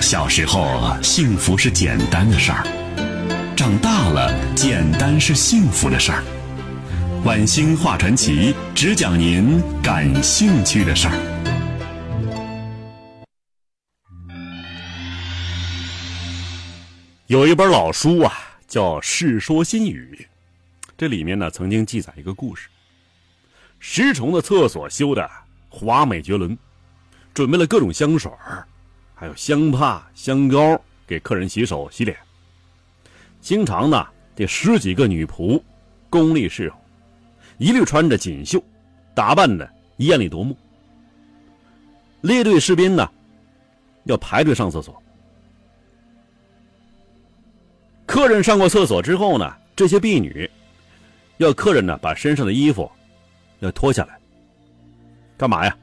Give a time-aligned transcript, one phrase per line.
[0.00, 2.64] 小时候，幸福是简单的事儿；
[3.54, 6.24] 长大了，简单是幸福的事儿。
[7.24, 11.14] 晚星画传奇，只讲您感兴趣的事儿。
[17.26, 18.32] 有一本老书啊，
[18.66, 20.18] 叫《世说新语》，
[20.96, 22.68] 这里面呢曾经记载一个故事：
[23.78, 25.30] 石崇的厕所修的
[25.68, 26.56] 华美绝伦，
[27.34, 28.30] 准备了各种香水。
[29.14, 32.16] 还有香帕、香膏给客人洗手洗脸。
[33.40, 35.62] 经常呢，这十几个女仆，
[36.08, 36.76] 功力侍候，
[37.58, 38.62] 一律穿着锦绣，
[39.14, 40.56] 打扮的艳丽夺目。
[42.22, 43.06] 列队士兵呢，
[44.04, 45.02] 要排队上厕所。
[48.06, 50.50] 客人上过厕所之后呢，这些婢女
[51.36, 52.90] 要客人呢把身上的衣服
[53.58, 54.18] 要脱下来，
[55.36, 55.76] 干嘛呀？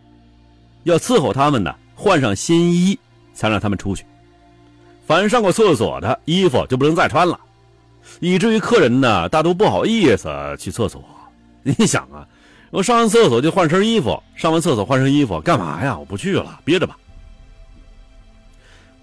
[0.88, 2.98] 要伺候他们呢换上新衣。
[3.38, 4.04] 才让他们出去。
[5.06, 7.40] 凡上过厕所的衣服就不能再穿了，
[8.20, 11.04] 以至于客人呢大都不好意思去厕所。
[11.62, 12.28] 你想啊，
[12.72, 15.96] 我上完厕所就换身衣服，上完厕所换身衣服干嘛呀？
[15.96, 16.98] 我不去了，憋着吧。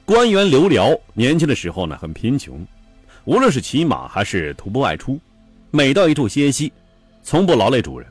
[0.05, 2.66] 官员刘辽年轻的时候呢很贫穷，
[3.27, 5.16] 无论是骑马还是徒步外出，
[5.70, 6.72] 每到一处歇息，
[7.22, 8.09] 从不劳累主人，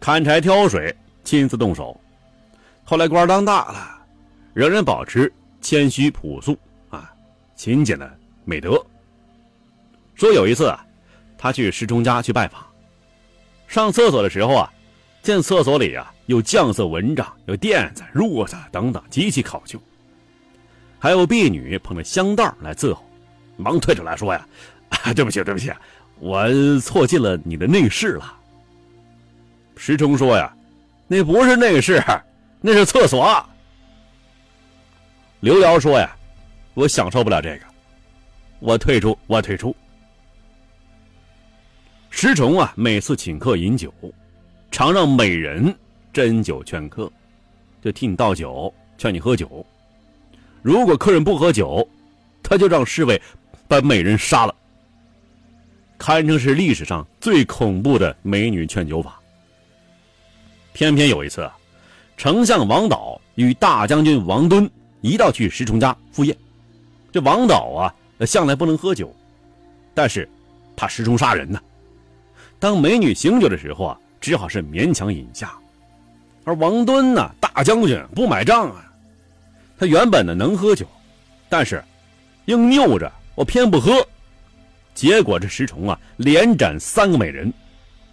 [0.00, 2.00] 砍柴挑水亲自动手。
[2.86, 3.92] 后来官当大了。
[4.54, 6.56] 仍然保持谦虚朴素
[6.88, 7.12] 啊，
[7.54, 8.10] 勤俭的
[8.46, 8.82] 美德。
[10.14, 10.82] 说有一次啊，
[11.36, 12.64] 他去石崇家去拜访，
[13.68, 14.72] 上厕所的时候啊，
[15.20, 19.78] 见厕所里啊有酱色蚊帐、有垫子、褥子等等，极其考究。
[20.98, 23.04] 还有婢女捧着香袋来伺候，
[23.58, 24.48] 忙退出来说呀
[24.88, 25.70] ：“啊对不起，对不起，
[26.18, 26.48] 我
[26.80, 28.34] 错进了你的内室了。”
[29.76, 30.56] 石崇说呀
[31.06, 32.02] ：“那不是内室，
[32.60, 33.44] 那是厕所。”
[35.40, 36.16] 刘瑶说：“呀，
[36.74, 37.66] 我享受不了这个，
[38.58, 39.74] 我退出，我退出。”
[42.10, 43.92] 石崇啊，每次请客饮酒，
[44.70, 45.74] 常让美人
[46.14, 47.12] 斟酒劝客，
[47.82, 49.64] 就替你倒酒，劝你喝酒。
[50.62, 51.86] 如果客人不喝酒，
[52.42, 53.20] 他就让侍卫
[53.68, 54.54] 把美人杀了，
[55.98, 59.20] 堪称是历史上最恐怖的美女劝酒法。
[60.72, 61.56] 偏偏有一次，啊
[62.16, 64.68] 丞相王导与大将军王敦。
[65.02, 66.36] 一道去石崇家赴宴，
[67.12, 67.94] 这王导啊，
[68.26, 69.14] 向来不能喝酒，
[69.94, 70.28] 但是
[70.74, 71.60] 怕石崇杀人呢。
[72.58, 75.56] 当美女醒酒的时候啊，只好是勉强饮下。
[76.42, 78.90] 而王敦呢，大将军不买账啊，
[79.78, 80.84] 他原本呢能喝酒，
[81.48, 81.84] 但是
[82.46, 84.04] 硬拗着我偏不喝，
[84.92, 87.52] 结果这石崇啊连斩三个美人，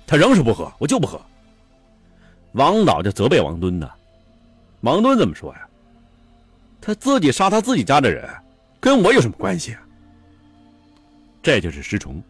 [0.06, 1.20] 他仍是不喝，我就不喝。
[2.54, 3.90] 王导就责备王敦呢，
[4.82, 5.68] 王敦怎么说呀？
[6.80, 8.30] 他自己杀他自己家的人，
[8.80, 9.82] 跟我有什么关系啊？
[11.42, 12.22] 这就是石崇。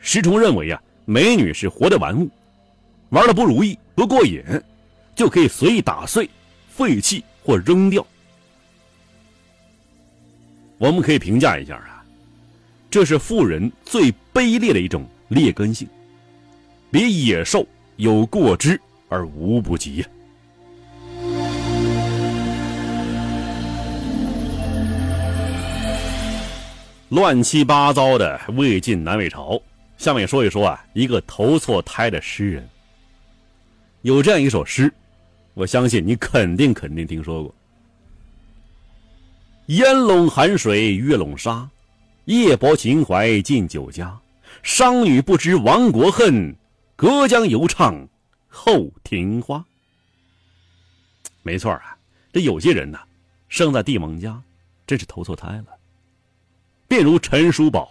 [0.00, 2.28] 石崇认为啊，美女是活的玩物，
[3.10, 4.42] 玩的不如意、不过瘾，
[5.14, 6.28] 就可以随意打碎、
[6.68, 8.06] 废弃或扔掉。
[10.78, 12.04] 我们可以评价一下啊，
[12.90, 15.88] 这是富人最卑劣的一种劣根性，
[16.90, 17.66] 比野兽
[17.96, 18.80] 有过之
[19.12, 20.06] 而无不及呀。
[27.10, 29.60] 乱七八糟的魏晋南北朝，
[29.98, 32.66] 下面说一说啊，一个投错胎的诗人。
[34.00, 34.90] 有这样一首诗，
[35.52, 37.54] 我相信你肯定肯定听说过
[39.68, 41.68] ：“烟笼寒水月笼沙，
[42.24, 44.18] 夜泊秦淮近酒家。
[44.62, 46.56] 商女不知亡国恨，
[46.96, 48.08] 隔江犹唱
[48.52, 49.64] 后庭花。”
[51.42, 51.96] 没错啊，
[52.32, 52.98] 这有些人呢，
[53.48, 54.40] 生在帝王家，
[54.86, 55.66] 真是投错胎了。
[56.86, 57.90] 便如陈叔宝，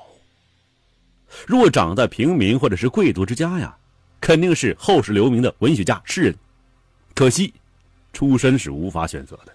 [1.46, 3.76] 若长在平民或者是贵族之家呀，
[4.22, 6.36] 肯定是后世留名的文学家、诗人。
[7.14, 7.54] 可惜，
[8.14, 9.54] 出身是无法选择的。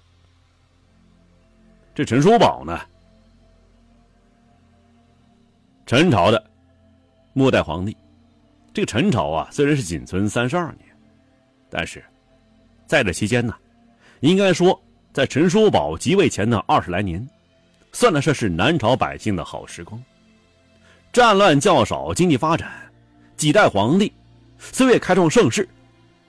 [1.95, 2.79] 这陈叔宝呢，
[5.87, 6.51] 陈朝的
[7.33, 7.97] 末代皇帝。
[8.75, 10.86] 这个陈朝啊，虽然是仅存三十二年，
[11.77, 12.03] 但是
[12.87, 13.55] 在这期间呢，
[14.21, 14.81] 应该说
[15.13, 17.29] 在陈叔宝即位前的二十来年。
[17.93, 20.03] 算得上是南朝百姓的好时光，
[21.13, 22.71] 战乱较少，经济发展，
[23.39, 24.13] 几代皇帝
[24.59, 25.67] 虽未开创盛世，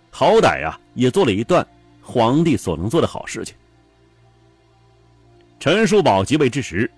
[0.10, 1.66] 好歹呀也做了一段
[2.02, 3.54] 皇帝所能做的好事情。
[5.60, 6.90] 陈叔宝即位之时，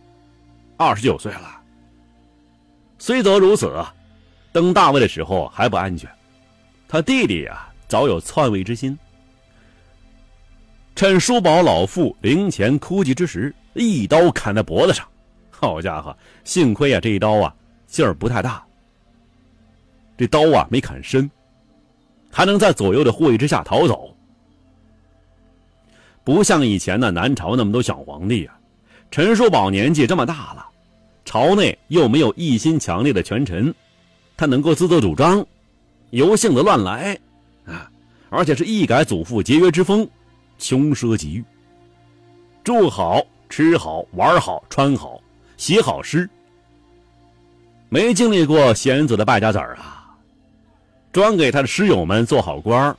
[0.78, 1.60] 二十九岁了。
[3.00, 3.84] 虽则如此，
[4.52, 6.08] 登大位的时候还不安全，
[6.88, 8.98] 他弟弟呀早有篡位之心。
[10.96, 15.06] 趁叔宝老父灵前哭泣之时，一刀砍在脖子上。
[15.50, 17.54] 好家伙，幸亏啊，这一刀啊
[17.88, 18.64] 劲儿不太大。
[20.18, 21.30] 这刀啊没砍深，
[22.32, 24.16] 还能在左右的护卫之下逃走。
[26.24, 28.60] 不像以前的南朝那么多小皇帝啊，
[29.10, 30.66] 陈叔宝年纪这么大了，
[31.26, 33.74] 朝内又没有一心强烈的权臣，
[34.38, 35.44] 他能够自作主张，
[36.12, 37.18] 由性子乱来，
[38.30, 40.08] 而且是一改祖父节约之风，
[40.58, 41.44] 穷奢极欲，
[42.64, 45.22] 住好吃好玩好穿好
[45.58, 46.30] 写好诗，
[47.90, 50.16] 没经历过贤子的败家子儿啊，
[51.12, 52.96] 专给他的师友们做好官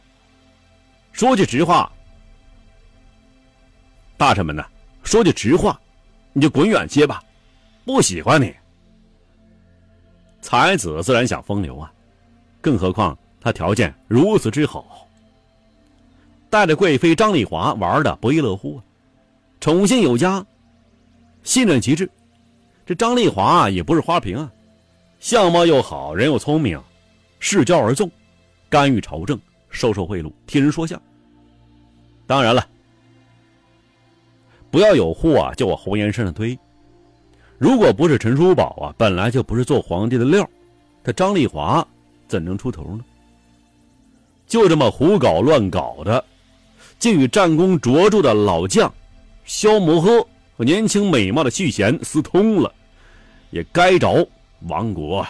[1.12, 1.90] 说句实话。
[4.16, 4.64] 大臣们呢？
[5.02, 5.80] 说句直话，
[6.32, 7.22] 你就滚远些吧，
[7.86, 8.54] 不喜欢你。
[10.42, 11.90] 才子自然想风流啊，
[12.60, 15.08] 更何况他条件如此之好，
[16.50, 18.82] 带着贵妃张丽华玩的不亦乐乎啊，
[19.60, 20.44] 宠幸有加，
[21.44, 22.10] 信任极致。
[22.84, 24.52] 这张丽华也不是花瓶啊，
[25.20, 26.82] 相貌又好，人又聪明，
[27.38, 28.10] 世交而纵，
[28.68, 29.38] 干预朝政，
[29.70, 31.00] 收受贿赂，替人说相。
[32.26, 32.66] 当然了。
[34.72, 36.58] 不要有货啊，就往红颜身上推。
[37.58, 40.48] 如果不是陈叔宝啊，本来就不是做皇帝的料，
[41.04, 41.86] 他张丽华
[42.26, 43.04] 怎能出头呢？
[44.46, 46.24] 就这么胡搞乱搞的，
[47.00, 48.92] 竟与战功卓著的老将
[49.44, 50.24] 萧摩诃
[50.56, 52.72] 和年轻美貌的续弦私通了，
[53.50, 54.28] 也该着
[54.68, 55.26] 亡国。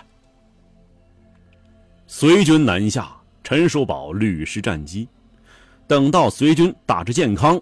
[2.08, 5.06] 随军南下，陈叔宝屡失战机，
[5.86, 7.58] 等到随军大致健康。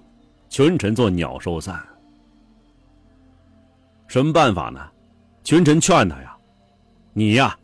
[0.49, 1.79] 群臣做鸟兽散，
[4.07, 4.81] 什么办法呢？
[5.45, 6.35] 群臣劝他呀
[7.13, 7.55] ：“你呀，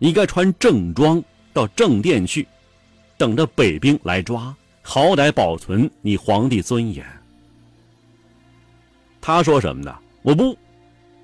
[0.00, 1.22] 应该穿正装
[1.52, 2.44] 到正殿去，
[3.16, 4.52] 等着北兵来抓，
[4.92, 7.06] 好歹保存你皇帝尊严。”
[9.22, 9.96] 他说什么呢？
[10.22, 10.58] 我不，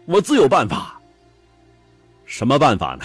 [0.05, 1.01] 我自有办法。
[2.27, 3.05] 什么办法呢？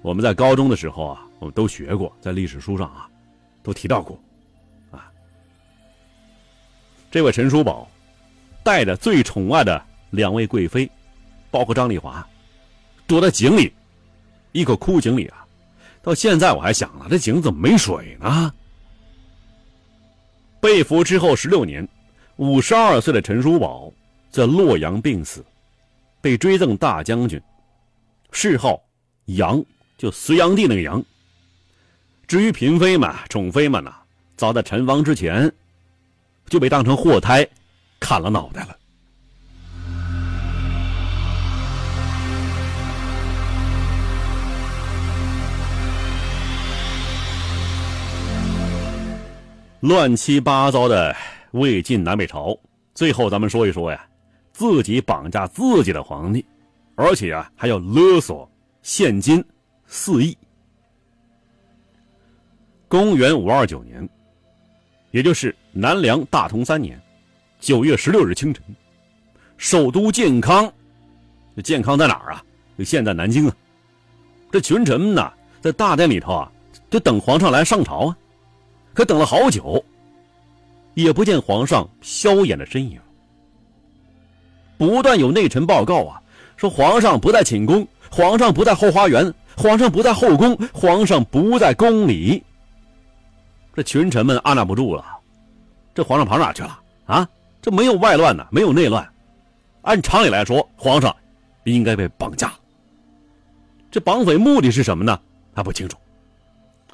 [0.00, 3.08] 我们在高中的时候啊，我们都学过，在历史书上啊，
[3.62, 4.18] 都提到过。
[4.90, 5.06] 啊
[7.08, 7.88] 这位陈叔宝，
[8.64, 9.80] 带着最宠爱的
[10.10, 10.90] 两位贵妃，
[11.52, 12.26] 包括张丽华，
[13.06, 13.72] 躲在井里，
[14.50, 15.46] 一口枯井里啊！
[16.02, 18.52] 到现在我还想啊，这井怎么没水呢？
[20.62, 21.86] 被俘之后十六年，
[22.36, 23.92] 五十二岁的陈叔宝
[24.30, 25.44] 在洛阳病死，
[26.20, 27.42] 被追赠大将军，
[28.30, 28.80] 谥号
[29.24, 29.60] 杨，
[29.98, 31.04] 就隋炀帝那个杨。
[32.28, 33.92] 至于嫔妃们、宠妃们呢，
[34.36, 35.52] 早在陈亡之前。
[36.48, 37.48] 就被当成祸胎，
[37.98, 38.76] 砍了脑袋了。
[49.82, 51.12] 乱七八糟的
[51.50, 52.56] 魏晋南北朝，
[52.94, 54.06] 最后咱们说一说呀，
[54.52, 56.46] 自己绑架自己的皇帝，
[56.94, 58.48] 而且啊还要勒索
[58.82, 59.44] 现金
[59.84, 60.38] 四亿。
[62.86, 64.08] 公元五二九年。
[65.10, 66.98] 也就是南梁大同三年
[67.60, 68.64] 九月十六日清晨，
[69.58, 70.72] 首都建康，
[71.62, 72.42] 建康在哪儿啊？
[72.84, 73.54] 现在南京啊。
[74.50, 75.30] 这群臣们呢，
[75.60, 76.52] 在大殿里头啊，
[76.88, 78.16] 就等皇上来上朝啊。
[78.94, 79.82] 可等了好久，
[80.94, 83.00] 也不见皇上萧衍的身影。
[84.76, 86.20] 不断有内臣报告啊，
[86.56, 92.42] 说皇上不在寝宫，皇上不在后花园，皇上不在后宫，皇上不在宫里。
[93.74, 95.04] 这群臣们按捺不住了，
[95.94, 97.28] 这皇上跑哪去了啊？
[97.62, 99.08] 这没有外乱呢，没有内乱，
[99.82, 101.14] 按常理来说，皇上
[101.64, 102.52] 应该被绑架。
[103.90, 105.18] 这绑匪目的是什么呢？
[105.54, 105.96] 他不清楚。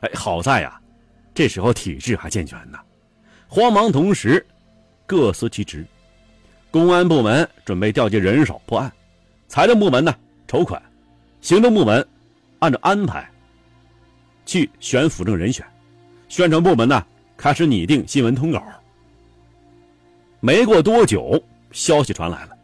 [0.01, 0.79] 哎，好在呀，
[1.39, 2.81] 这时候体制还健全呢。
[3.47, 4.45] 慌忙同时，
[5.07, 5.87] 各司其职。
[6.69, 8.93] 公安部门准备调集人手破案，
[9.47, 10.13] 财政部门呢
[10.49, 10.83] 筹款，
[11.41, 12.05] 行政部门
[12.59, 13.31] 按照安排
[14.47, 15.65] 去选辅政人选。
[16.29, 18.61] 宣传部门呢，开始拟定新闻通稿。
[20.41, 21.41] 没过多久，
[21.71, 22.59] 消息传来了，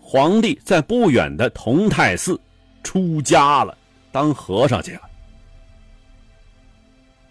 [0.00, 2.36] 皇帝在不远的同泰寺
[2.82, 3.78] 出家了，
[4.10, 5.05] 当和尚去了。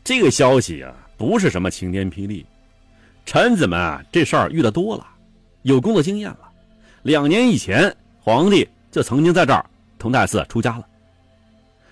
[0.05, 2.45] 这个消息啊，不是什么晴天霹雳，
[3.25, 5.07] 臣子们啊，这事儿遇得多了，
[5.63, 6.51] 有工作经验了。
[7.01, 9.65] 两年以前，皇帝就曾经在这儿
[9.97, 10.87] 同泰寺出家了，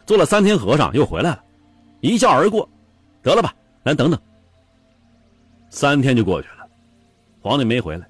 [0.05, 1.43] 做了三天和尚，又回来了，
[2.01, 2.69] 一笑而过，
[3.23, 3.51] 得了吧。
[3.83, 4.21] 咱等等，
[5.71, 6.67] 三天就过去了，
[7.41, 8.07] 皇帝没回来，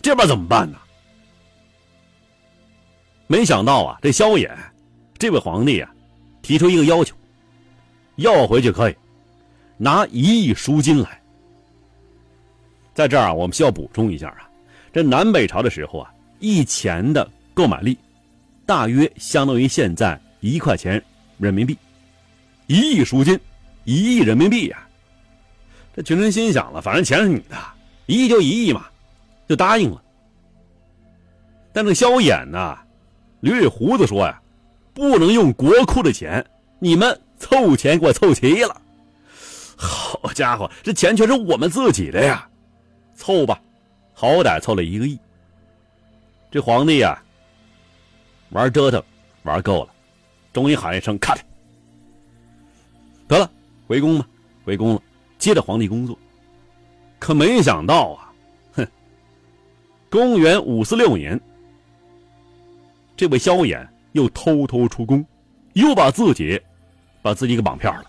[0.00, 0.78] 这边怎么办呢？
[3.26, 4.50] 没想到啊，这萧衍，
[5.18, 5.94] 这位皇帝啊，
[6.40, 7.14] 提出一个要求，
[8.16, 8.96] 要回去可以，
[9.76, 11.20] 拿一亿赎金来，
[12.94, 14.48] 在这儿啊，我们需要补充一下啊，
[14.92, 17.98] 这南北朝的时候啊，一钱的购买力，
[18.64, 21.02] 大约相当于现在一块钱
[21.38, 21.76] 人民币，
[22.66, 23.38] 一亿赎金，
[23.84, 24.86] 一亿人民币呀。
[25.96, 27.56] 这群臣心想了，反正钱是你的，
[28.06, 28.86] 一亿就一亿嘛，
[29.48, 30.02] 就答应了。
[31.72, 32.78] 但这萧衍呢，
[33.42, 34.40] 捋捋胡子说呀，
[34.92, 36.44] 不能用国库的钱，
[36.78, 38.80] 你们凑钱给我凑齐了。
[39.76, 42.48] 好家伙，这钱全是我们自己的呀！
[43.14, 43.60] 凑吧，
[44.14, 45.18] 好歹凑了一个亿。
[46.50, 47.22] 这皇帝呀，
[48.48, 49.02] 玩折腾
[49.42, 49.90] 玩够了，
[50.54, 51.38] 终于喊一声 “cut”，
[53.28, 53.50] 得了，
[53.86, 54.26] 回宫吧，
[54.64, 55.02] 回宫了，
[55.38, 56.18] 接着皇帝工作。
[57.18, 58.32] 可没想到啊，
[58.72, 58.86] 哼！
[60.10, 61.38] 公元五四六年，
[63.16, 65.22] 这位萧衍又偷偷出宫，
[65.74, 66.58] 又把自己
[67.24, 68.04] 把自己给绑票了。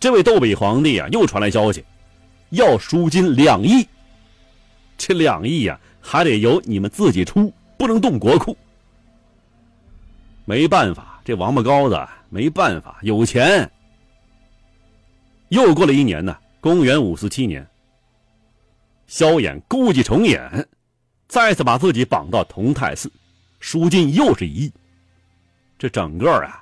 [0.00, 1.84] 这位窦北皇帝啊，又传来消息，
[2.50, 3.86] 要赎金两亿。
[4.98, 8.56] 这两亿呀，还得由你们自己出，不能动国库。
[10.44, 13.70] 没办法，这王八羔子没办法，有钱。
[15.50, 17.64] 又过了一年呢，公元五四七年，
[19.06, 20.68] 萧衍故伎重演，
[21.28, 23.08] 再次把自己绑到同泰寺，
[23.60, 24.72] 赎金又是一亿。
[25.78, 26.61] 这整个啊，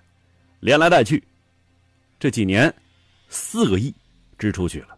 [0.61, 1.23] 连来带去，
[2.19, 2.73] 这几年。
[3.33, 3.95] 四个亿
[4.37, 4.88] 支出去了。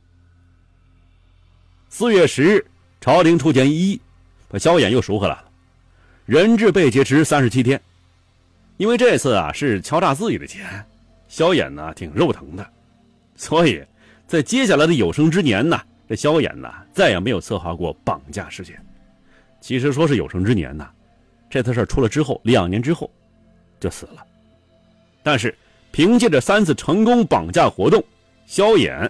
[1.91, 2.67] 四月十日，
[2.99, 4.01] 朝廷出钱一亿，
[4.49, 5.51] 把萧衍又赎回来了，
[6.25, 7.79] 人质被劫持三十七天。
[8.79, 10.83] 因为这次啊是敲诈自己的钱，
[11.29, 12.67] 萧衍呢挺肉疼的，
[13.37, 13.85] 所以
[14.27, 15.79] 在接下来的有生之年呢，
[16.09, 18.83] 这萧衍呢再也没有策划过绑架事件。
[19.61, 20.89] 其实说是有生之年呢，
[21.51, 23.11] 这次事出了之后，两年之后
[23.79, 24.27] 就死了。
[25.23, 25.57] 但是
[25.91, 28.03] 凭借着三次成功绑架活动。
[28.45, 29.09] 萧衍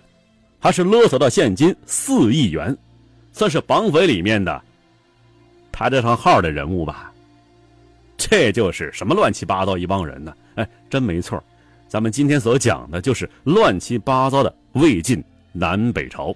[0.60, 2.76] 还是勒索到现金四亿元，
[3.32, 4.62] 算是绑匪里面的
[5.72, 7.12] 排得上号的人物吧。
[8.16, 10.32] 这就是什么乱七八糟一帮人呢？
[10.54, 11.42] 哎，真没错
[11.88, 16.32] 咱们今天所讲的就是乱七八糟的魏晋南北朝。